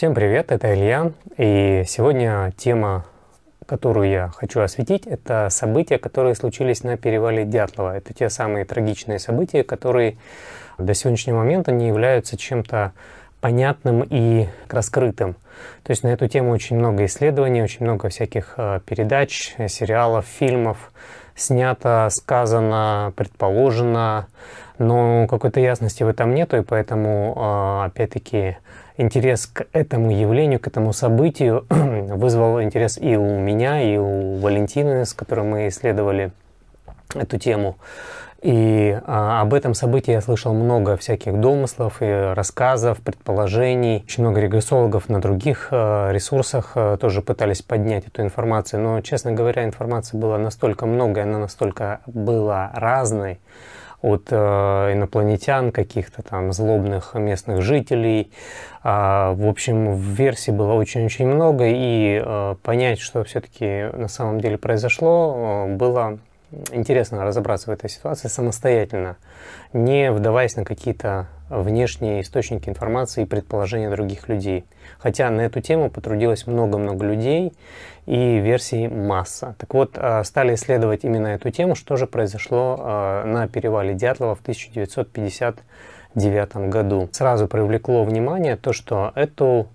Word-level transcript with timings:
Всем 0.00 0.14
привет, 0.14 0.50
это 0.50 0.72
Илья. 0.72 1.12
И 1.36 1.84
сегодня 1.86 2.54
тема, 2.56 3.04
которую 3.66 4.08
я 4.08 4.28
хочу 4.28 4.60
осветить, 4.62 5.06
это 5.06 5.48
события, 5.50 5.98
которые 5.98 6.34
случились 6.34 6.82
на 6.82 6.96
перевале 6.96 7.44
Дятлова. 7.44 7.98
Это 7.98 8.14
те 8.14 8.30
самые 8.30 8.64
трагичные 8.64 9.18
события, 9.18 9.62
которые 9.62 10.16
до 10.78 10.94
сегодняшнего 10.94 11.36
момента 11.36 11.70
не 11.70 11.88
являются 11.88 12.38
чем-то 12.38 12.92
понятным 13.42 14.02
и 14.08 14.48
раскрытым. 14.70 15.34
То 15.82 15.90
есть 15.90 16.02
на 16.02 16.08
эту 16.08 16.28
тему 16.28 16.52
очень 16.52 16.78
много 16.78 17.04
исследований, 17.04 17.62
очень 17.62 17.84
много 17.84 18.08
всяких 18.08 18.54
э, 18.56 18.80
передач, 18.86 19.54
сериалов, 19.68 20.24
фильмов 20.24 20.92
снято, 21.34 22.08
сказано, 22.10 23.12
предположено, 23.16 24.28
но 24.80 25.26
какой-то 25.28 25.60
ясности 25.60 26.02
в 26.02 26.08
этом 26.08 26.34
нету, 26.34 26.56
и 26.56 26.62
поэтому, 26.62 27.34
э, 27.36 27.86
опять-таки, 27.86 28.56
интерес 28.96 29.46
к 29.46 29.66
этому 29.72 30.10
явлению, 30.10 30.58
к 30.58 30.66
этому 30.66 30.92
событию 30.92 31.66
вызвал 31.70 32.62
интерес 32.62 32.98
и 32.98 33.16
у 33.16 33.38
меня, 33.38 33.82
и 33.82 33.98
у 33.98 34.36
Валентины, 34.36 35.04
с 35.04 35.12
которой 35.12 35.44
мы 35.44 35.68
исследовали 35.68 36.32
эту 37.14 37.38
тему. 37.38 37.76
И 38.40 38.98
а, 39.04 39.42
об 39.42 39.52
этом 39.52 39.74
событии 39.74 40.12
я 40.12 40.22
слышал 40.22 40.54
много 40.54 40.96
всяких 40.96 41.38
домыслов 41.38 41.98
и 42.00 42.32
рассказов, 42.34 42.98
предположений. 43.00 44.02
Очень 44.04 44.24
много 44.24 44.40
регрессологов 44.40 45.10
на 45.10 45.20
других 45.20 45.68
а, 45.70 46.10
ресурсах 46.10 46.72
а, 46.74 46.96
тоже 46.96 47.20
пытались 47.20 47.60
поднять 47.60 48.06
эту 48.06 48.22
информацию. 48.22 48.82
Но, 48.82 49.02
честно 49.02 49.32
говоря, 49.32 49.64
информации 49.64 50.16
было 50.16 50.38
настолько 50.38 50.86
много, 50.86 51.20
и 51.20 51.24
она 51.24 51.38
настолько 51.38 52.00
была 52.06 52.70
разной 52.74 53.40
от 54.02 54.28
э, 54.30 54.36
инопланетян, 54.92 55.72
каких-то 55.72 56.22
там 56.22 56.52
злобных 56.52 57.14
местных 57.14 57.62
жителей. 57.62 58.32
А, 58.82 59.32
в 59.34 59.46
общем, 59.46 59.96
версий 59.96 60.52
было 60.52 60.72
очень-очень 60.72 61.26
много, 61.26 61.64
и 61.66 62.22
э, 62.24 62.54
понять, 62.62 62.98
что 62.98 63.24
все-таки 63.24 63.90
на 63.92 64.08
самом 64.08 64.40
деле 64.40 64.56
произошло, 64.56 65.66
э, 65.68 65.74
было 65.76 66.18
интересно 66.72 67.24
разобраться 67.24 67.70
в 67.70 67.72
этой 67.72 67.90
ситуации 67.90 68.28
самостоятельно, 68.28 69.16
не 69.72 70.10
вдаваясь 70.10 70.56
на 70.56 70.64
какие-то 70.64 71.28
внешние 71.50 72.22
источники 72.22 72.68
информации 72.68 73.24
и 73.24 73.26
предположения 73.26 73.90
других 73.90 74.28
людей. 74.28 74.64
Хотя 74.98 75.28
на 75.30 75.40
эту 75.42 75.60
тему 75.60 75.90
потрудилось 75.90 76.46
много-много 76.46 77.04
людей 77.04 77.52
и 78.06 78.38
версий 78.38 78.86
масса. 78.88 79.54
Так 79.58 79.74
вот, 79.74 79.92
а, 79.96 80.22
стали 80.24 80.54
исследовать 80.54 81.04
именно 81.04 81.28
эту 81.28 81.50
тему, 81.50 81.74
что 81.74 81.96
же 81.96 82.06
произошло 82.06 82.76
а, 82.78 83.24
на 83.24 83.48
перевале 83.48 83.94
Дятлова 83.94 84.36
в 84.36 84.40
1959 84.40 86.70
году. 86.70 87.10
Сразу 87.12 87.48
привлекло 87.48 88.04
внимание 88.04 88.56
то, 88.56 88.72
что 88.72 89.12
эту 89.14 89.68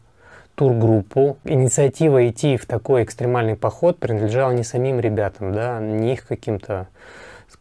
тургруппу. 0.55 1.37
Инициатива 1.43 2.27
идти 2.29 2.57
в 2.57 2.65
такой 2.65 3.03
экстремальный 3.03 3.55
поход 3.55 3.99
принадлежала 3.99 4.51
не 4.51 4.63
самим 4.63 4.99
ребятам, 4.99 5.53
да, 5.53 5.79
не 5.79 6.13
их 6.13 6.25
каким-то 6.25 6.87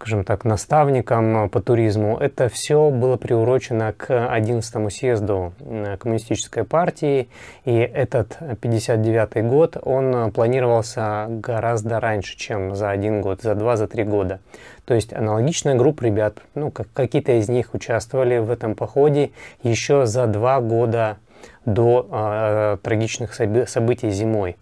скажем 0.05 0.25
так, 0.25 0.45
наставникам 0.45 1.49
по 1.49 1.63
туризму. 1.63 2.19
Это 2.19 2.51
все 2.51 2.91
было 2.91 3.17
приурочено 3.17 3.95
к 3.97 4.29
11 4.29 4.93
съезду 4.93 5.55
э, 5.61 5.97
коммунистической 5.99 6.65
партии, 6.65 7.31
и 7.65 7.73
этот 7.73 8.37
59 8.61 9.47
год, 9.47 9.79
он 9.81 10.31
планировался 10.31 11.25
гораздо 11.31 12.01
раньше, 12.01 12.37
чем 12.37 12.77
за 12.77 12.91
один 12.91 13.23
год, 13.23 13.41
за 13.41 13.55
два, 13.55 13.79
за 13.79 13.89
три 13.89 14.05
года. 14.05 14.41
То 14.85 14.93
есть 14.93 15.15
аналогичная 15.15 15.75
группа 15.75 16.05
ребят, 16.05 16.37
ну, 16.55 16.71
как, 16.71 16.89
какие-то 16.93 17.33
из 17.39 17.49
них 17.49 17.73
участвовали 17.73 18.37
в 18.37 18.51
этом 18.51 18.75
походе 18.75 19.31
еще 19.63 20.05
за 20.05 20.27
два 20.27 20.61
года 20.61 21.17
до 21.65 22.09
э, 22.11 22.77
трагичных 22.83 23.35
событий 23.35 24.11
зимой. 24.11 24.57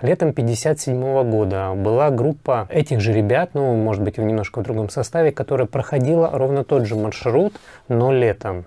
Летом 0.00 0.30
1957 0.30 1.30
года 1.30 1.72
была 1.74 2.10
группа 2.10 2.68
этих 2.70 3.00
же 3.00 3.12
ребят, 3.12 3.50
ну, 3.54 3.74
может 3.74 4.02
быть, 4.02 4.18
в 4.18 4.22
немножко 4.22 4.60
другом 4.60 4.88
составе, 4.90 5.32
которая 5.32 5.66
проходила 5.66 6.30
ровно 6.32 6.64
тот 6.64 6.86
же 6.86 6.94
маршрут, 6.96 7.54
но 7.88 8.12
летом. 8.12 8.66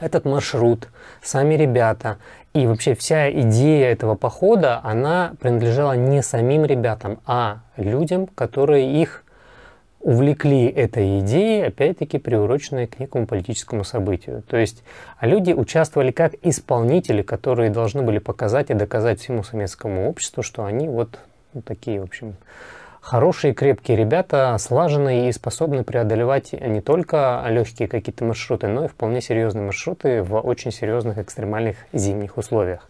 Этот 0.00 0.24
маршрут, 0.24 0.88
сами 1.22 1.54
ребята 1.54 2.18
и 2.54 2.66
вообще 2.66 2.94
вся 2.94 3.30
идея 3.30 3.90
этого 3.90 4.14
похода, 4.14 4.80
она 4.82 5.32
принадлежала 5.40 5.92
не 5.92 6.22
самим 6.22 6.64
ребятам, 6.64 7.20
а 7.24 7.60
людям, 7.76 8.26
которые 8.26 9.00
их 9.00 9.21
увлекли 10.02 10.66
этой 10.66 11.20
идеей, 11.20 11.66
опять-таки 11.66 12.18
приуроченной 12.18 12.86
к 12.88 12.98
некому 12.98 13.26
политическому 13.26 13.84
событию. 13.84 14.42
То 14.48 14.56
есть 14.56 14.82
а 15.18 15.26
люди 15.26 15.52
участвовали 15.52 16.10
как 16.10 16.34
исполнители, 16.42 17.22
которые 17.22 17.70
должны 17.70 18.02
были 18.02 18.18
показать 18.18 18.70
и 18.70 18.74
доказать 18.74 19.20
всему 19.20 19.44
советскому 19.44 20.08
обществу, 20.08 20.42
что 20.42 20.64
они 20.64 20.88
вот 20.88 21.18
ну, 21.54 21.62
такие, 21.62 22.00
в 22.00 22.04
общем, 22.04 22.34
хорошие, 23.00 23.54
крепкие 23.54 23.96
ребята, 23.96 24.56
слаженные 24.58 25.28
и 25.28 25.32
способны 25.32 25.84
преодолевать 25.84 26.52
не 26.52 26.80
только 26.80 27.44
легкие 27.48 27.88
какие-то 27.88 28.24
маршруты, 28.24 28.66
но 28.66 28.86
и 28.86 28.88
вполне 28.88 29.20
серьезные 29.20 29.64
маршруты 29.64 30.22
в 30.22 30.38
очень 30.38 30.72
серьезных 30.72 31.18
экстремальных 31.18 31.76
зимних 31.92 32.38
условиях. 32.38 32.88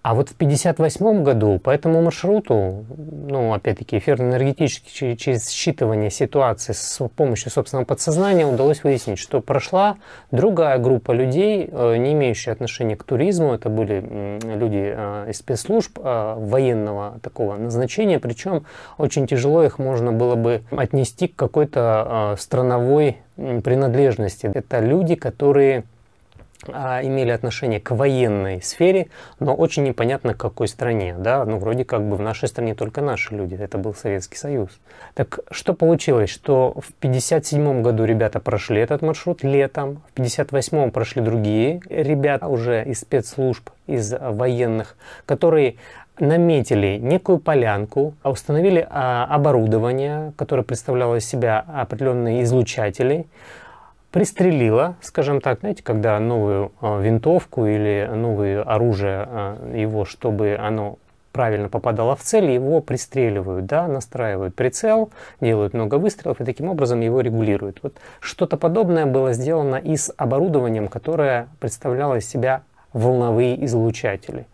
А 0.00 0.14
вот 0.14 0.28
в 0.28 0.34
1958 0.34 1.24
году 1.24 1.58
по 1.58 1.70
этому 1.70 2.00
маршруту, 2.02 2.86
ну, 2.96 3.52
опять-таки, 3.52 3.98
эфирно-энергетически 3.98 5.16
через 5.16 5.48
считывание 5.50 6.08
ситуации 6.08 6.72
с 6.72 7.08
помощью 7.16 7.50
собственного 7.50 7.84
подсознания 7.84 8.46
удалось 8.46 8.84
выяснить, 8.84 9.18
что 9.18 9.40
прошла 9.40 9.96
другая 10.30 10.78
группа 10.78 11.10
людей, 11.10 11.68
э, 11.70 11.96
не 11.96 12.12
имеющая 12.12 12.52
отношения 12.52 12.94
к 12.94 13.02
туризму. 13.02 13.54
Это 13.54 13.70
были 13.70 14.38
люди 14.44 14.94
э, 14.96 15.30
из 15.30 15.38
спецслужб 15.38 15.98
э, 15.98 16.34
военного 16.38 17.18
такого 17.20 17.56
назначения, 17.56 18.20
причем 18.20 18.66
очень 18.98 19.26
тяжело 19.26 19.64
их 19.64 19.80
можно 19.80 20.12
было 20.12 20.36
бы 20.36 20.62
отнести 20.70 21.26
к 21.26 21.34
какой-то 21.34 22.36
страновой 22.38 23.18
принадлежности. 23.36 24.50
Это 24.52 24.78
люди, 24.78 25.16
которые 25.16 25.84
имели 26.66 27.30
отношение 27.30 27.80
к 27.80 27.92
военной 27.92 28.60
сфере, 28.62 29.08
но 29.38 29.54
очень 29.54 29.84
непонятно 29.84 30.34
к 30.34 30.38
какой 30.38 30.68
стране. 30.68 31.14
Да? 31.18 31.44
Ну, 31.44 31.58
вроде 31.58 31.84
как 31.84 32.02
бы 32.02 32.16
в 32.16 32.20
нашей 32.20 32.48
стране 32.48 32.74
только 32.74 33.00
наши 33.00 33.34
люди, 33.34 33.54
это 33.54 33.78
был 33.78 33.94
Советский 33.94 34.36
Союз. 34.36 34.70
Так 35.14 35.40
что 35.50 35.74
получилось, 35.74 36.30
что 36.30 36.72
в 36.72 36.90
1957 36.98 37.82
году 37.82 38.04
ребята 38.04 38.40
прошли 38.40 38.80
этот 38.80 39.02
маршрут 39.02 39.42
летом, 39.44 40.02
в 40.08 40.12
1958 40.14 40.90
прошли 40.90 41.22
другие 41.22 41.80
ребята 41.88 42.48
уже 42.48 42.84
из 42.84 43.00
спецслужб, 43.00 43.70
из 43.86 44.12
военных, 44.12 44.96
которые 45.26 45.76
наметили 46.20 46.98
некую 47.00 47.38
полянку, 47.38 48.14
установили 48.24 48.86
а, 48.90 49.24
оборудование, 49.30 50.32
которое 50.36 50.62
представляло 50.62 51.16
из 51.16 51.24
себя 51.24 51.64
определенные 51.66 52.42
излучатели, 52.42 53.26
пристрелила, 54.10 54.96
скажем 55.00 55.40
так, 55.40 55.60
знаете, 55.60 55.82
когда 55.82 56.18
новую 56.18 56.72
э, 56.80 57.02
винтовку 57.02 57.66
или 57.66 58.08
новое 58.12 58.62
оружие 58.62 59.28
э, 59.28 59.80
его, 59.80 60.04
чтобы 60.04 60.56
оно 60.58 60.98
правильно 61.32 61.68
попадало 61.68 62.16
в 62.16 62.22
цель, 62.22 62.50
его 62.50 62.80
пристреливают, 62.80 63.66
да, 63.66 63.86
настраивают 63.86 64.54
прицел, 64.54 65.10
делают 65.40 65.74
много 65.74 65.96
выстрелов 65.96 66.40
и 66.40 66.44
таким 66.44 66.68
образом 66.68 67.00
его 67.00 67.20
регулируют. 67.20 67.80
Вот 67.82 67.94
что-то 68.18 68.56
подобное 68.56 69.06
было 69.06 69.32
сделано 69.34 69.76
и 69.76 69.96
с 69.96 70.12
оборудованием, 70.16 70.88
которое 70.88 71.48
представляло 71.60 72.16
из 72.16 72.28
себя 72.28 72.62
волновые 72.92 73.62
излучатели. 73.64 74.46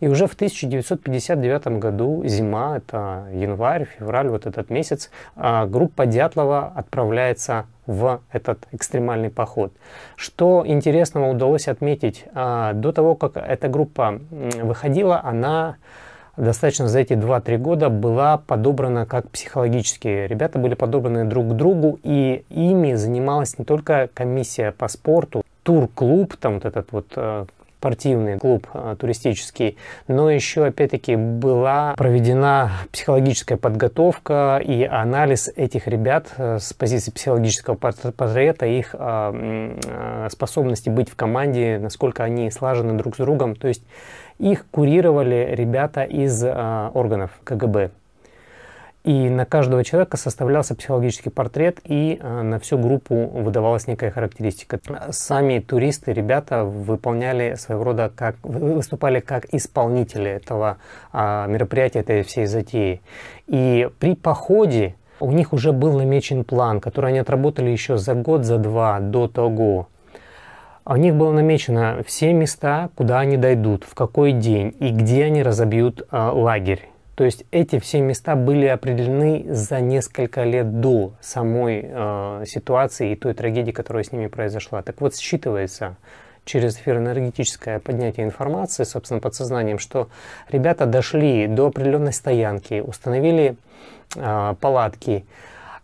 И 0.00 0.08
уже 0.08 0.26
в 0.26 0.34
1959 0.34 1.78
году, 1.78 2.22
зима, 2.24 2.76
это 2.76 3.26
январь, 3.32 3.86
февраль, 3.98 4.28
вот 4.28 4.46
этот 4.46 4.70
месяц, 4.70 5.10
а, 5.36 5.66
группа 5.66 6.06
Дятлова 6.06 6.72
отправляется 6.74 7.66
в 7.86 8.20
этот 8.30 8.66
экстремальный 8.72 9.30
поход. 9.30 9.72
Что 10.16 10.62
интересного 10.66 11.30
удалось 11.30 11.68
отметить, 11.68 12.24
а, 12.34 12.72
до 12.72 12.92
того, 12.92 13.14
как 13.14 13.36
эта 13.36 13.68
группа 13.68 14.20
выходила, 14.30 15.20
она 15.22 15.76
достаточно 16.36 16.88
за 16.88 17.00
эти 17.00 17.14
2-3 17.14 17.58
года 17.58 17.90
была 17.90 18.38
подобрана 18.38 19.06
как 19.06 19.28
психологически. 19.30 20.26
Ребята 20.26 20.58
были 20.58 20.74
подобраны 20.74 21.24
друг 21.24 21.50
к 21.50 21.52
другу, 21.52 21.98
и 22.02 22.44
ими 22.48 22.94
занималась 22.94 23.58
не 23.58 23.64
только 23.64 24.08
комиссия 24.14 24.72
по 24.72 24.88
спорту, 24.88 25.42
тур-клуб, 25.62 26.36
там 26.36 26.54
вот 26.54 26.64
этот 26.64 26.92
вот 26.92 27.06
э, 27.16 27.46
спортивный 27.82 28.38
клуб 28.38 28.68
а, 28.74 28.94
туристический, 28.94 29.76
но 30.06 30.30
еще, 30.30 30.66
опять-таки, 30.66 31.16
была 31.16 31.94
проведена 31.96 32.70
психологическая 32.92 33.58
подготовка 33.58 34.62
и 34.64 34.84
анализ 34.84 35.50
этих 35.56 35.88
ребят 35.88 36.28
э, 36.36 36.60
с 36.60 36.72
позиции 36.74 37.10
психологического 37.10 37.74
портрета, 37.74 38.66
их 38.66 38.94
а, 38.96 39.34
а, 39.34 40.28
способности 40.30 40.90
быть 40.90 41.10
в 41.10 41.16
команде, 41.16 41.80
насколько 41.82 42.22
они 42.22 42.52
слажены 42.52 42.92
друг 42.92 43.16
с 43.16 43.18
другом. 43.18 43.56
То 43.56 43.66
есть 43.66 43.82
их 44.38 44.64
курировали 44.70 45.48
ребята 45.52 46.04
из 46.04 46.44
органов 46.44 47.32
КГБ. 47.42 47.90
И 49.04 49.28
на 49.28 49.44
каждого 49.44 49.82
человека 49.82 50.16
составлялся 50.16 50.76
психологический 50.76 51.30
портрет, 51.30 51.80
и 51.84 52.20
э, 52.20 52.42
на 52.42 52.60
всю 52.60 52.78
группу 52.78 53.26
выдавалась 53.26 53.88
некая 53.88 54.12
характеристика. 54.12 54.78
Сами 55.10 55.58
туристы, 55.58 56.12
ребята, 56.12 56.64
выполняли 56.64 57.56
своего 57.56 57.82
рода 57.82 58.12
как 58.14 58.36
выступали 58.44 59.18
как 59.18 59.52
исполнители 59.52 60.30
этого 60.30 60.78
а, 61.12 61.46
мероприятия, 61.48 62.00
этой 62.00 62.22
всей 62.22 62.46
затеи. 62.46 63.00
И 63.48 63.90
при 63.98 64.14
походе 64.14 64.94
у 65.18 65.32
них 65.32 65.52
уже 65.52 65.72
был 65.72 65.98
намечен 65.98 66.44
план, 66.44 66.80
который 66.80 67.10
они 67.10 67.18
отработали 67.18 67.70
еще 67.70 67.98
за 67.98 68.14
год, 68.14 68.44
за 68.44 68.58
два 68.58 69.00
до 69.00 69.26
того. 69.26 69.88
У 70.84 70.96
них 70.96 71.14
было 71.14 71.32
намечено 71.32 72.02
все 72.06 72.32
места, 72.32 72.90
куда 72.94 73.18
они 73.20 73.36
дойдут, 73.36 73.82
в 73.84 73.94
какой 73.94 74.32
день 74.32 74.74
и 74.78 74.90
где 74.90 75.24
они 75.24 75.42
разобьют 75.42 76.02
э, 76.02 76.30
лагерь. 76.32 76.91
То 77.14 77.24
есть 77.24 77.44
эти 77.50 77.78
все 77.78 78.00
места 78.00 78.36
были 78.36 78.66
определены 78.66 79.44
за 79.48 79.80
несколько 79.80 80.44
лет 80.44 80.80
до 80.80 81.12
самой 81.20 81.84
э, 81.84 82.44
ситуации 82.46 83.12
и 83.12 83.16
той 83.16 83.34
трагедии, 83.34 83.72
которая 83.72 84.02
с 84.02 84.12
ними 84.12 84.28
произошла. 84.28 84.82
Так 84.82 85.00
вот, 85.00 85.14
считывается 85.14 85.96
через 86.44 86.76
эфироэнергетическое 86.76 87.78
поднятие 87.80 88.24
информации, 88.24 88.84
собственно, 88.84 89.20
подсознанием, 89.20 89.78
что 89.78 90.08
ребята 90.48 90.86
дошли 90.86 91.46
до 91.46 91.66
определенной 91.66 92.14
стоянки, 92.14 92.80
установили 92.80 93.56
э, 94.16 94.54
палатки, 94.58 95.26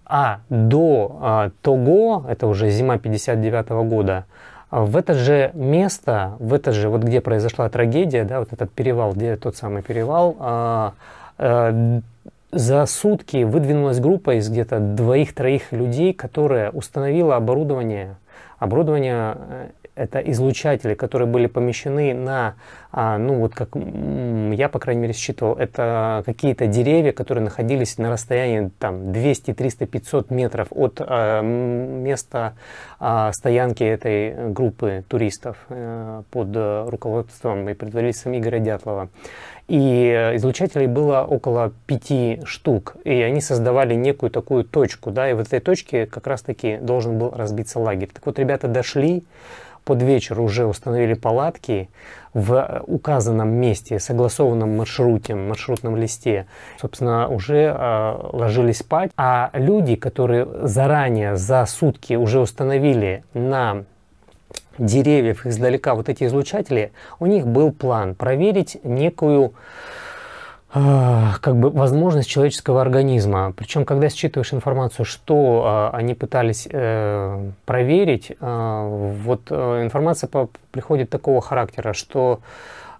а 0.06 0.40
до 0.48 1.20
э, 1.20 1.50
того, 1.60 2.24
это 2.26 2.46
уже 2.46 2.70
зима 2.70 2.98
59 2.98 3.66
-го 3.66 3.84
года, 3.84 4.24
в 4.70 4.96
это 4.96 5.14
же 5.14 5.50
место, 5.54 6.36
в 6.38 6.52
это 6.52 6.72
же, 6.72 6.88
вот 6.88 7.02
где 7.02 7.20
произошла 7.20 7.68
трагедия, 7.68 8.24
да, 8.24 8.40
вот 8.40 8.52
этот 8.52 8.70
перевал, 8.70 9.12
где 9.12 9.36
тот 9.36 9.56
самый 9.56 9.82
перевал, 9.82 10.36
э, 10.38 10.90
Э, 11.38 12.00
за 12.50 12.86
сутки 12.86 13.44
выдвинулась 13.44 14.00
группа 14.00 14.38
из 14.38 14.48
где-то 14.48 14.80
двоих-троих 14.80 15.70
людей, 15.72 16.14
которая 16.14 16.70
установила 16.70 17.36
оборудование. 17.36 18.16
Оборудование 18.58 19.36
э, 19.36 19.68
это 19.98 20.20
излучатели, 20.20 20.94
которые 20.94 21.28
были 21.28 21.46
помещены 21.46 22.14
на, 22.14 22.54
а, 22.92 23.18
ну 23.18 23.34
вот 23.40 23.54
как 23.54 23.70
я, 23.74 24.68
по 24.68 24.78
крайней 24.78 25.02
мере, 25.02 25.12
считывал, 25.12 25.54
это 25.54 26.22
какие-то 26.24 26.66
деревья, 26.66 27.12
которые 27.12 27.44
находились 27.44 27.98
на 27.98 28.10
расстоянии 28.10 28.70
там 28.78 29.12
200, 29.12 29.54
300, 29.54 29.86
500 29.86 30.30
метров 30.30 30.68
от 30.70 31.00
а, 31.00 31.42
места 31.42 32.54
а, 33.00 33.32
стоянки 33.32 33.82
этой 33.82 34.52
группы 34.52 35.04
туристов 35.08 35.56
под 36.30 36.56
руководством 36.90 37.68
и 37.68 37.74
предводительством 37.74 38.36
Игоря 38.36 38.60
Дятлова. 38.60 39.08
И 39.68 40.10
э, 40.16 40.36
излучателей 40.36 40.86
было 40.86 41.26
около 41.28 41.72
пяти 41.86 42.40
штук, 42.44 42.96
и 43.04 43.20
они 43.20 43.42
создавали 43.42 43.94
некую 43.94 44.30
такую 44.30 44.64
точку, 44.64 45.10
да, 45.10 45.30
и 45.30 45.34
в 45.34 45.40
этой 45.40 45.60
точке 45.60 46.06
как 46.06 46.26
раз-таки 46.26 46.78
должен 46.78 47.18
был 47.18 47.30
разбиться 47.30 47.78
лагерь. 47.78 48.08
Так 48.12 48.24
вот, 48.24 48.38
ребята 48.38 48.66
дошли, 48.66 49.24
под 49.88 50.02
вечер 50.02 50.38
уже 50.38 50.66
установили 50.66 51.14
палатки 51.14 51.88
в 52.34 52.52
э, 52.52 52.82
указанном 52.86 53.48
месте, 53.48 53.98
согласованном 53.98 54.76
маршруте, 54.76 55.34
маршрутном 55.34 55.96
листе, 55.96 56.44
собственно, 56.78 57.26
уже 57.26 57.74
э, 57.74 58.20
ложились 58.34 58.80
спать. 58.80 59.10
А 59.16 59.48
люди, 59.54 59.96
которые 59.96 60.46
заранее 60.64 61.36
за 61.38 61.64
сутки 61.64 62.12
уже 62.12 62.38
установили 62.38 63.24
на 63.32 63.84
деревьев 64.76 65.46
издалека 65.46 65.94
вот 65.94 66.10
эти 66.10 66.24
излучатели, 66.24 66.92
у 67.18 67.24
них 67.24 67.46
был 67.46 67.72
план 67.72 68.14
проверить 68.14 68.76
некую 68.84 69.54
как 70.70 71.56
бы 71.56 71.70
возможность 71.70 72.28
человеческого 72.28 72.82
организма. 72.82 73.52
Причем, 73.56 73.84
когда 73.84 74.10
считываешь 74.10 74.52
информацию, 74.52 75.06
что 75.06 75.62
а, 75.64 75.90
они 75.94 76.14
пытались 76.14 76.68
э, 76.70 77.50
проверить, 77.64 78.32
а, 78.40 78.86
вот 78.86 79.46
э, 79.50 79.82
информация 79.82 80.28
по, 80.28 80.50
приходит 80.70 81.08
такого 81.08 81.40
характера, 81.40 81.94
что 81.94 82.40
а, 82.40 82.48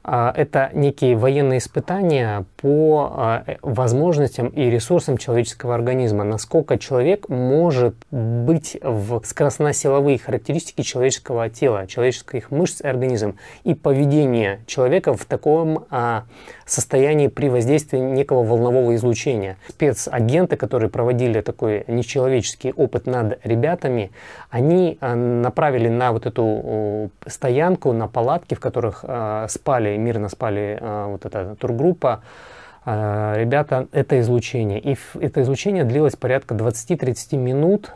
это 0.09 0.71
некие 0.73 1.17
военные 1.17 1.59
испытания 1.59 2.47
по 2.57 3.13
а, 3.15 3.45
э, 3.47 3.57
возможностям 3.61 4.49
и 4.49 4.71
ресурсам 4.71 5.19
человеческого 5.19 5.75
организма. 5.75 6.25
Насколько 6.25 6.79
человек 6.79 7.29
может 7.29 7.95
быть 8.11 8.79
в 8.83 9.21
скоростно-силовые 9.25 10.19
характеристики 10.19 10.81
человеческого 10.81 11.51
тела, 11.51 11.87
человеческих 11.87 12.51
мышц 12.51 12.81
и 12.81 12.87
организм 12.87 13.37
и 13.65 13.75
поведение 13.75 14.61
человека 14.67 15.13
в 15.13 15.27
таком 15.27 15.85
а, 15.91 16.25
состоянии 16.65 17.29
при 17.29 17.51
воздействии 17.51 17.99
некого 17.99 18.43
волнового 18.45 18.95
излучения. 18.95 19.59
Спецагенты, 19.69 20.57
которые 20.57 20.89
проводили 20.89 21.43
такой 21.43 21.85
нечеловеческий 21.87 22.73
опыт 22.73 23.07
над 23.07 23.45
ребятами, 23.45 24.11
они 24.49 24.99
направили 25.01 25.89
на 25.89 26.13
вот 26.13 26.27
эту 26.27 27.11
стоянку, 27.27 27.93
на 27.93 28.09
палатки, 28.09 28.55
в 28.55 28.61
которых 28.61 29.05
спали 29.49 29.98
мирно 29.99 30.29
спали 30.29 30.79
а, 30.81 31.09
вот 31.09 31.27
эта 31.27 31.57
тургруппа, 31.57 32.23
а, 32.85 33.35
ребята, 33.37 33.89
это 33.93 34.21
излучение. 34.21 34.81
И 34.81 34.97
это 35.21 35.43
излучение 35.43 35.85
длилось 35.85 36.17
порядка 36.17 36.55
20-30 36.55 37.37
минут 37.37 37.93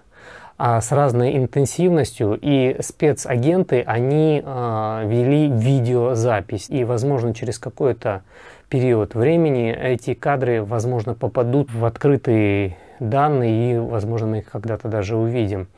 а, 0.59 0.81
с 0.81 0.93
разной 0.93 1.37
интенсивностью, 1.37 2.39
и 2.41 2.77
спецагенты, 2.81 3.83
они 3.87 4.43
вели 4.43 5.49
видеозапись. 5.49 6.69
И, 6.69 6.85
возможно, 6.85 7.35
через 7.35 7.59
какой-то 7.59 8.23
период 8.69 9.15
времени 9.15 9.73
эти 9.73 10.15
кадры, 10.15 10.63
возможно, 10.63 11.15
попадут 11.15 11.73
в 11.73 11.85
открытые 11.85 12.77
данные, 13.01 13.73
и, 13.73 13.79
возможно, 13.79 14.27
мы 14.29 14.39
их 14.39 14.51
когда-то 14.51 14.89
даже 14.89 15.17
увидим. 15.17 15.69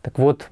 Так 0.00 0.18
вот, 0.18 0.48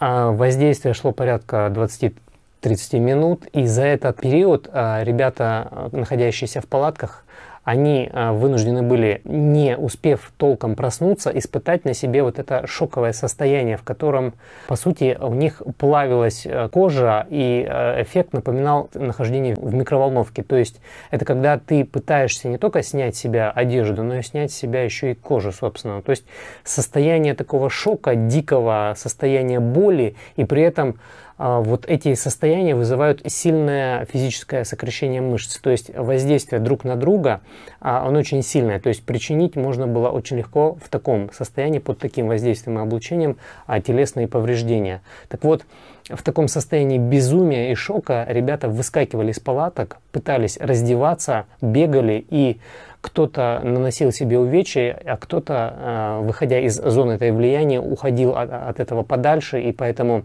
воздействие 0.00 0.94
шло 0.94 1.12
порядка 1.12 1.70
20 1.70 2.14
30 2.62 2.94
минут. 2.94 3.46
И 3.52 3.66
за 3.66 3.82
этот 3.82 4.20
период 4.20 4.70
а, 4.72 5.02
ребята, 5.02 5.68
а, 5.70 5.88
находящиеся 5.92 6.60
в 6.60 6.66
палатках, 6.66 7.24
они 7.64 8.08
а, 8.12 8.32
вынуждены 8.32 8.82
были, 8.82 9.20
не 9.24 9.76
успев 9.76 10.32
толком 10.36 10.74
проснуться, 10.74 11.30
испытать 11.30 11.84
на 11.84 11.92
себе 11.92 12.22
вот 12.22 12.38
это 12.38 12.66
шоковое 12.66 13.12
состояние, 13.12 13.76
в 13.76 13.82
котором, 13.82 14.34
по 14.68 14.76
сути, 14.76 15.16
у 15.20 15.34
них 15.34 15.62
плавилась 15.76 16.46
кожа, 16.72 17.26
и 17.30 17.62
эффект 17.98 18.32
напоминал 18.32 18.90
нахождение 18.94 19.54
в 19.54 19.74
микроволновке. 19.74 20.42
То 20.42 20.56
есть 20.56 20.80
это 21.10 21.24
когда 21.24 21.58
ты 21.58 21.84
пытаешься 21.84 22.48
не 22.48 22.58
только 22.58 22.82
снять 22.82 23.16
с 23.16 23.20
себя 23.20 23.50
одежду, 23.50 24.02
но 24.02 24.18
и 24.18 24.22
снять 24.22 24.52
с 24.52 24.56
себя 24.56 24.82
еще 24.82 25.12
и 25.12 25.14
кожу, 25.14 25.52
собственно. 25.52 26.02
То 26.02 26.10
есть 26.10 26.24
состояние 26.64 27.34
такого 27.34 27.70
шока, 27.70 28.14
дикого 28.16 28.94
состояния 28.96 29.60
боли, 29.60 30.16
и 30.36 30.44
при 30.44 30.62
этом 30.62 30.96
вот 31.38 31.86
эти 31.86 32.14
состояния 32.14 32.74
вызывают 32.74 33.22
сильное 33.26 34.04
физическое 34.06 34.64
сокращение 34.64 35.20
мышц. 35.20 35.58
То 35.58 35.70
есть 35.70 35.90
воздействие 35.96 36.60
друг 36.60 36.84
на 36.84 36.96
друга, 36.96 37.40
а, 37.80 38.06
оно 38.06 38.18
очень 38.18 38.42
сильное. 38.42 38.78
То 38.80 38.88
есть 38.88 39.04
причинить 39.04 39.56
можно 39.56 39.86
было 39.86 40.08
очень 40.10 40.38
легко 40.38 40.76
в 40.82 40.88
таком 40.88 41.32
состоянии, 41.32 41.78
под 41.78 41.98
таким 41.98 42.28
воздействием 42.28 42.78
и 42.78 42.82
облучением 42.82 43.38
а, 43.66 43.80
телесные 43.80 44.28
повреждения. 44.28 45.02
Так 45.28 45.42
вот, 45.44 45.64
в 46.08 46.22
таком 46.22 46.48
состоянии 46.48 46.98
безумия 46.98 47.72
и 47.72 47.74
шока 47.74 48.26
ребята 48.28 48.68
выскакивали 48.68 49.30
из 49.30 49.40
палаток, 49.40 49.98
пытались 50.10 50.58
раздеваться, 50.58 51.46
бегали 51.60 52.24
и 52.28 52.60
кто-то 53.00 53.60
наносил 53.64 54.12
себе 54.12 54.38
увечья, 54.38 55.00
а 55.04 55.16
кто-то, 55.16 56.20
выходя 56.22 56.60
из 56.60 56.76
зоны 56.76 57.12
этой 57.12 57.32
влияния, 57.32 57.80
уходил 57.80 58.36
от 58.36 58.78
этого 58.78 59.02
подальше, 59.02 59.60
и 59.60 59.72
поэтому 59.72 60.24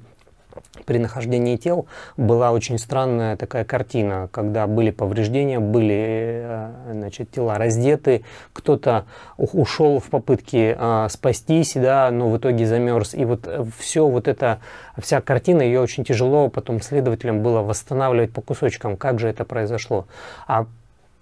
при 0.85 0.97
нахождении 0.97 1.57
тел 1.57 1.87
была 2.17 2.51
очень 2.51 2.77
странная 2.77 3.37
такая 3.37 3.65
картина, 3.65 4.29
когда 4.31 4.67
были 4.67 4.91
повреждения, 4.91 5.59
были 5.59 6.41
э, 6.43 6.71
значит, 6.91 7.31
тела 7.31 7.57
раздеты, 7.57 8.23
кто-то 8.53 9.05
ушел 9.37 9.99
в 9.99 10.09
попытке 10.09 10.75
а, 10.77 11.09
спастись, 11.09 11.73
да, 11.75 12.09
но 12.11 12.29
в 12.29 12.37
итоге 12.37 12.65
замерз. 12.65 13.13
И 13.13 13.25
вот 13.25 13.47
все 13.77 14.07
вот 14.07 14.27
это, 14.27 14.59
вся 14.97 15.21
картина, 15.21 15.61
ее 15.61 15.79
очень 15.81 16.03
тяжело 16.03 16.49
потом 16.49 16.81
следователям 16.81 17.43
было 17.43 17.61
восстанавливать 17.61 18.31
по 18.31 18.41
кусочкам, 18.41 18.97
как 18.97 19.19
же 19.19 19.27
это 19.27 19.45
произошло. 19.45 20.07
А 20.47 20.65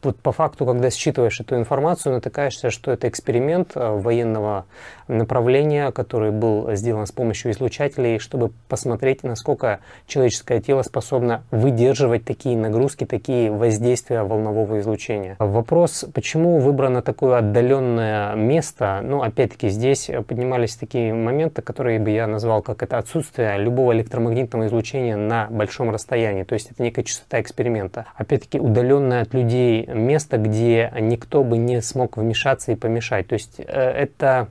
вот 0.05 0.19
по 0.19 0.31
факту, 0.31 0.65
когда 0.65 0.89
считываешь 0.89 1.39
эту 1.39 1.55
информацию, 1.55 2.13
натыкаешься, 2.13 2.69
что 2.69 2.91
это 2.91 3.09
эксперимент 3.09 3.71
э, 3.75 3.89
военного 3.89 4.65
направления, 5.07 5.91
который 5.91 6.31
был 6.31 6.73
сделан 6.75 7.05
с 7.05 7.11
помощью 7.11 7.51
излучателей, 7.51 8.19
чтобы 8.19 8.51
посмотреть, 8.69 9.23
насколько 9.23 9.79
человеческое 10.07 10.61
тело 10.61 10.81
способно 10.81 11.43
выдерживать 11.51 12.25
такие 12.25 12.57
нагрузки, 12.57 13.05
такие 13.05 13.51
воздействия 13.51 14.23
волнового 14.23 14.79
излучения. 14.79 15.35
Вопрос, 15.39 16.05
почему 16.13 16.59
выбрано 16.59 17.01
такое 17.01 17.37
отдаленное 17.37 18.35
место, 18.35 19.01
ну, 19.03 19.21
опять-таки, 19.21 19.69
здесь 19.69 20.09
поднимались 20.27 20.75
такие 20.75 21.13
моменты, 21.13 21.61
которые 21.61 21.99
бы 21.99 22.09
я 22.09 22.27
назвал 22.27 22.61
как 22.61 22.83
это 22.83 22.97
отсутствие 22.97 23.57
любого 23.57 23.93
электромагнитного 23.93 24.67
излучения 24.67 25.17
на 25.17 25.47
большом 25.49 25.89
расстоянии, 25.91 26.43
то 26.43 26.53
есть 26.53 26.71
это 26.71 26.81
некая 26.81 27.03
частота 27.03 27.41
эксперимента. 27.41 28.05
Опять-таки, 28.15 28.59
удаленная 28.59 29.21
от 29.21 29.33
людей 29.33 29.87
место, 29.97 30.37
где 30.37 30.91
никто 30.99 31.43
бы 31.43 31.57
не 31.57 31.81
смог 31.81 32.17
вмешаться 32.17 32.71
и 32.71 32.75
помешать. 32.75 33.27
То 33.27 33.33
есть 33.33 33.59
это 33.59 34.49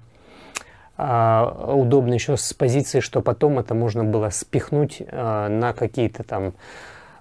а, 0.97 1.75
удобно 1.75 2.15
еще 2.15 2.37
с 2.37 2.53
позиции, 2.53 3.01
что 3.01 3.21
потом 3.21 3.59
это 3.59 3.75
можно 3.75 4.05
было 4.05 4.31
спихнуть 4.31 5.03
а, 5.11 5.49
на 5.49 5.73
какие-то 5.73 6.23
там 6.23 6.55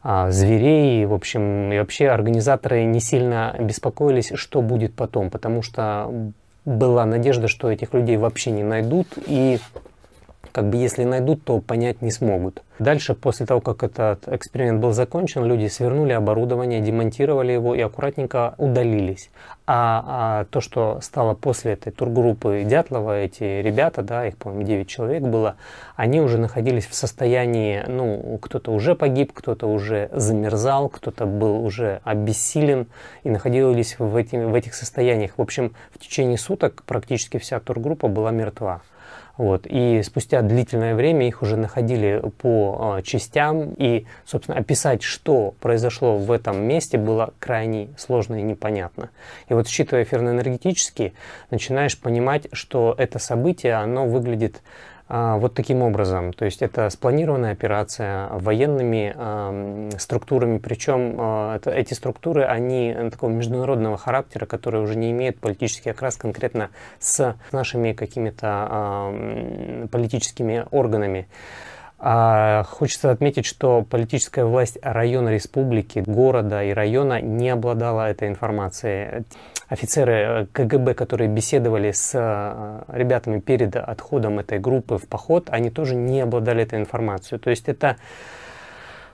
а, 0.04 0.30
зверей. 0.30 1.06
В 1.06 1.14
общем, 1.14 1.72
и 1.72 1.80
вообще 1.80 2.10
организаторы 2.10 2.84
не 2.84 3.00
сильно 3.00 3.56
беспокоились, 3.60 4.32
что 4.36 4.62
будет 4.62 4.94
потом, 4.94 5.30
потому 5.30 5.64
что 5.64 6.12
была 6.66 7.06
надежда, 7.06 7.48
что 7.48 7.72
этих 7.72 7.94
людей 7.94 8.18
вообще 8.18 8.52
не 8.52 8.64
найдут, 8.64 9.08
и 9.26 9.60
как 10.54 10.70
бы 10.70 10.78
если 10.78 11.04
найдут, 11.04 11.44
то 11.44 11.60
понять 11.60 12.04
не 12.04 12.12
смогут. 12.12 12.62
Дальше, 12.78 13.16
после 13.16 13.46
того, 13.46 13.60
как 13.60 13.84
этот 13.84 14.28
эксперимент 14.28 14.80
был 14.82 14.94
закончен, 14.94 15.44
люди 15.46 15.68
свернули 15.68 16.14
оборудование, 16.14 16.80
демонтировали 16.80 17.52
его 17.52 17.74
и 17.74 17.82
аккуратненько 17.82 18.54
удалились. 18.58 19.32
А, 19.66 20.04
а 20.06 20.46
то, 20.46 20.62
что 20.62 21.00
стало 21.02 21.34
после 21.34 21.74
этой 21.74 21.92
тургруппы 21.92 22.64
Дятлова, 22.66 23.20
эти 23.20 23.62
ребята, 23.62 24.04
да, 24.04 24.28
их, 24.28 24.38
по-моему, 24.38 24.66
9 24.66 24.88
человек 24.88 25.24
было, 25.24 25.56
они 25.96 26.22
уже 26.22 26.38
находились 26.38 26.86
в 26.86 26.94
состоянии, 26.94 27.84
ну, 27.88 28.38
кто-то 28.40 28.72
уже 28.72 28.94
погиб, 28.94 29.34
кто-то 29.34 29.68
уже 29.68 30.10
замерзал, 30.12 30.90
кто-то 30.90 31.26
был 31.26 31.64
уже 31.66 32.00
обессилен 32.04 32.88
и 33.24 33.30
находились 33.30 33.98
в, 33.98 34.16
эти, 34.16 34.36
в 34.36 34.54
этих 34.54 34.76
состояниях. 34.76 35.34
В 35.38 35.42
общем, 35.42 35.74
в 35.92 36.00
течение 36.00 36.38
суток 36.38 36.84
практически 36.86 37.38
вся 37.38 37.60
тургруппа 37.60 38.08
была 38.08 38.32
мертва. 38.32 38.82
Вот. 39.36 39.66
И 39.66 40.04
спустя 40.04 40.42
длительное 40.44 40.94
время 40.94 41.28
их 41.28 41.42
уже 41.42 41.58
находили 41.58 42.22
по 42.38 42.98
э, 43.00 43.02
частям, 43.02 43.74
и, 43.78 44.06
собственно, 44.26 44.60
описать, 44.60 45.02
что 45.02 45.56
произошло 45.60 46.18
в 46.18 46.32
этом 46.32 46.64
месте, 46.64 47.00
было 47.00 47.34
крайне 47.40 47.90
сложно 47.98 48.36
и 48.36 48.44
непонятно. 48.44 49.10
И 49.50 49.54
вот, 49.56 49.68
считывая 49.68 50.04
эфирно-энергетически, 50.04 51.14
начинаешь 51.50 52.00
понимать, 52.00 52.48
что 52.52 52.94
это 52.96 53.18
событие, 53.18 53.74
оно 53.74 54.06
выглядит 54.06 54.58
а, 54.58 54.93
вот 55.14 55.54
таким 55.54 55.84
образом. 55.84 56.34
То 56.34 56.46
есть 56.46 56.62
это 56.64 56.90
спланированная 56.90 57.52
операция 57.52 58.30
военными 58.30 59.14
э, 59.16 59.90
структурами, 60.00 60.58
причем 60.58 61.16
э, 61.20 61.56
это, 61.58 61.70
эти 61.70 61.94
структуры, 61.94 62.44
они 62.44 62.96
такого 63.12 63.30
международного 63.30 63.98
характера, 63.98 64.48
которые 64.48 64.82
уже 64.82 64.96
не 64.96 65.12
имеют 65.12 65.40
политический 65.40 65.92
окрас 65.92 66.18
конкретно 66.18 66.72
с 67.00 67.36
нашими 67.52 67.94
какими-то 67.94 68.68
э, 68.72 69.88
политическими 69.92 70.66
органами. 70.72 71.28
А, 72.06 72.64
хочется 72.64 73.12
отметить, 73.12 73.46
что 73.46 73.82
политическая 73.82 74.44
власть 74.44 74.78
района 74.82 75.30
республики, 75.30 76.04
города 76.06 76.62
и 76.62 76.74
района 76.74 77.22
не 77.22 77.50
обладала 77.50 78.10
этой 78.10 78.28
информацией 78.28 79.24
офицеры 79.74 80.14
э, 80.14 80.46
КГБ, 80.54 80.94
которые 80.94 81.28
беседовали 81.28 81.92
с 81.92 82.12
э, 82.14 82.84
ребятами 82.96 83.40
перед 83.40 83.76
отходом 83.76 84.40
этой 84.40 84.60
группы 84.60 84.98
в 84.98 85.08
поход, 85.08 85.48
они 85.50 85.72
тоже 85.72 85.96
не 85.96 86.22
обладали 86.22 86.64
этой 86.64 86.80
информацией. 86.80 87.40
То 87.40 87.50
есть 87.50 87.68
это 87.68 87.98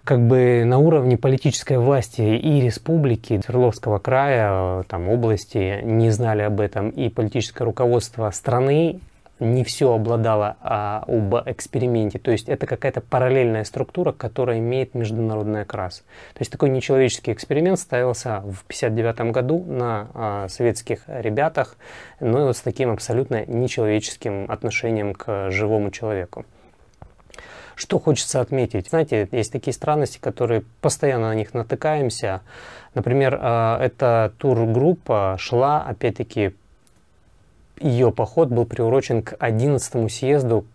как 0.04 0.20
бы 0.20 0.64
на 0.66 0.78
уровне 0.78 1.18
политической 1.18 1.78
власти 1.78 2.22
и 2.22 2.62
республики 2.62 3.40
Свердловского 3.44 4.00
края, 4.00 4.84
там 4.84 5.08
области 5.08 5.82
не 5.84 6.10
знали 6.10 6.42
об 6.42 6.60
этом, 6.60 6.90
и 6.90 7.10
политическое 7.10 7.64
руководство 7.64 8.30
страны 8.32 9.00
не 9.40 9.64
все 9.64 9.94
обладало 9.94 10.58
а, 10.62 11.04
об 11.08 11.36
эксперименте. 11.50 12.20
То 12.20 12.32
есть 12.32 12.50
это 12.50 12.66
какая-то 12.68 13.02
параллельная 13.02 13.64
структура, 13.64 14.12
которая 14.12 14.60
имеет 14.60 14.94
международный 14.94 15.62
окрас. 15.62 16.00
То 16.34 16.40
есть 16.40 16.52
такой 16.52 16.70
нечеловеческий 16.70 17.34
эксперимент 17.34 17.80
ставился 17.80 18.40
в 18.40 18.64
1959 18.68 19.32
году 19.32 19.64
на 19.66 20.08
а, 20.14 20.48
советских 20.50 21.04
ребятах, 21.08 21.76
но 22.20 22.42
и 22.42 22.44
вот 22.44 22.58
с 22.58 22.62
таким 22.62 22.92
абсолютно 22.92 23.46
нечеловеческим 23.46 24.50
отношением 24.50 25.14
к 25.14 25.52
живому 25.52 25.92
человеку. 25.92 26.46
Что 27.80 27.98
хочется 27.98 28.42
отметить? 28.42 28.90
Знаете, 28.90 29.30
есть 29.32 29.54
такие 29.54 29.74
странности, 29.74 30.18
которые 30.18 30.64
постоянно 30.82 31.30
на 31.30 31.36
них 31.36 31.54
натыкаемся. 31.54 32.42
Например, 32.94 33.40
а, 33.42 33.82
эта 33.82 34.34
тургруппа 34.38 35.38
шла, 35.40 35.82
опять-таки, 35.84 36.56
ее 37.80 38.12
поход 38.12 38.50
был 38.50 38.66
приурочен 38.66 39.24
к 39.24 39.36
11 39.40 40.12
съезду 40.12 40.66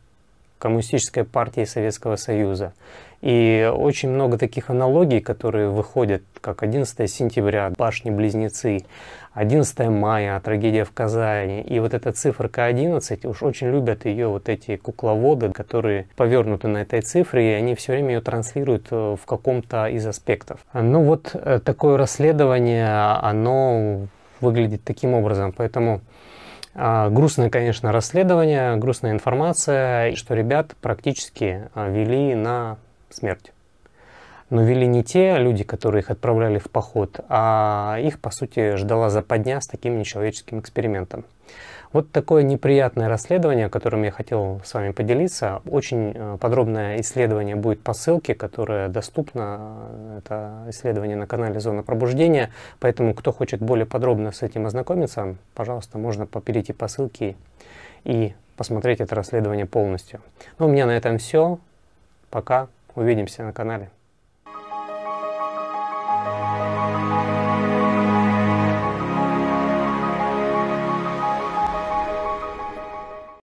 Коммунистической 0.58 1.25
партии 1.25 1.64
Советского 1.64 2.16
Союза. 2.16 2.73
И 3.20 3.70
очень 3.75 4.11
много 4.11 4.38
таких 4.38 4.70
аналогий, 4.70 5.20
которые 5.20 5.68
выходят, 5.68 6.23
как 6.40 6.62
11 6.62 7.11
сентября, 7.11 7.70
башни-близнецы, 7.76 8.84
11 9.32 9.88
мая, 9.88 10.38
трагедия 10.40 10.84
в 10.84 10.92
Казани. 10.92 11.61
И 11.62 11.80
вот 11.80 11.92
эта 11.92 12.12
циферка 12.12 12.66
11, 12.66 13.25
уж 13.25 13.42
очень 13.42 13.70
любят 13.70 14.04
ее 14.04 14.28
вот 14.28 14.49
эти 14.49 14.76
кукловоды, 14.76 15.50
которые 15.52 16.06
повернуты 16.16 16.68
на 16.68 16.78
этой 16.78 17.00
цифре, 17.00 17.52
и 17.52 17.54
они 17.54 17.75
все 17.75 17.92
время 17.92 18.14
ее 18.14 18.20
транслируют 18.20 18.87
э, 18.90 19.16
в 19.20 19.26
каком-то 19.26 19.87
из 19.87 20.06
аспектов. 20.06 20.61
Ну 20.73 21.02
вот 21.02 21.30
э, 21.34 21.61
такое 21.64 21.96
расследование, 21.96 22.88
оно 23.20 24.06
выглядит 24.40 24.84
таким 24.84 25.14
образом. 25.14 25.52
Поэтому 25.56 26.00
грустное, 26.75 27.50
конечно, 27.50 27.93
расследование, 27.93 28.76
грустная 28.76 29.12
информация, 29.12 30.14
что 30.16 30.35
ребят 30.35 30.75
практически 30.81 31.69
а, 31.75 31.88
вели 31.88 32.35
на 32.35 32.78
смерть. 33.11 33.52
Но 34.50 34.62
вели 34.62 34.87
не 34.87 35.02
те 35.02 35.38
люди, 35.38 35.64
которые 35.64 36.02
их 36.02 36.11
отправляли 36.11 36.59
в 36.59 36.71
поход, 36.71 37.21
а 37.28 37.99
их, 38.00 38.21
по 38.21 38.31
сути, 38.31 38.76
ждала 38.76 39.09
западня 39.09 39.61
с 39.61 39.66
таким 39.66 39.99
нечеловеческим 39.99 40.61
экспериментом. 40.61 41.25
Вот 41.95 42.11
такое 42.11 42.43
неприятное 42.43 43.09
расследование, 43.09 43.69
которым 43.69 44.03
я 44.03 44.11
хотел 44.11 44.61
с 44.65 44.75
вами 44.75 44.91
поделиться. 44.91 45.63
Очень 45.65 46.11
э, 46.13 46.39
подробное 46.41 47.01
исследование 47.01 47.55
будет 47.55 47.85
по 47.85 47.93
ссылке, 47.93 48.35
которая 48.35 48.89
доступна. 48.89 49.77
Это 50.19 50.65
исследование 50.71 51.17
на 51.17 51.29
канале 51.29 51.61
«Зона 51.61 51.85
пробуждения». 51.85 52.51
Поэтому, 52.81 53.15
кто 53.15 53.31
хочет 53.31 53.61
более 53.61 53.87
подробно 53.87 54.33
с 54.33 54.43
этим 54.43 54.67
ознакомиться, 54.67 55.37
пожалуйста, 55.55 55.97
можно 55.97 56.27
перейти 56.27 56.73
по 56.73 56.89
ссылке 56.89 57.37
и 58.03 58.35
посмотреть 58.57 59.01
это 59.01 59.15
расследование 59.15 59.65
полностью. 59.65 60.21
Ну, 60.59 60.67
у 60.67 60.69
меня 60.69 60.87
на 60.87 60.97
этом 60.97 61.19
все. 61.19 61.61
Пока. 62.29 62.67
Увидимся 62.97 63.45
на 63.45 63.53
канале. 63.53 63.91